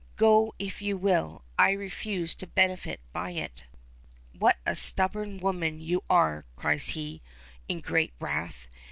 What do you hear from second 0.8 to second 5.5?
you will. I refuse to benefit by it." "What a stubborn